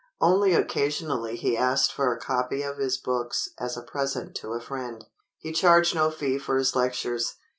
Only 0.19 0.55
occasionally 0.55 1.35
he 1.35 1.55
asked 1.55 1.93
for 1.93 2.11
a 2.11 2.17
copy 2.19 2.63
of 2.63 2.79
his 2.79 2.97
books 2.97 3.49
as 3.59 3.77
a 3.77 3.83
present 3.83 4.33
to 4.37 4.53
a 4.53 4.59
friend. 4.59 5.05
He 5.37 5.51
charged 5.51 5.93
no 5.93 6.09
fee 6.09 6.39
for 6.39 6.57
his 6.57 6.75
lectures. 6.75 7.35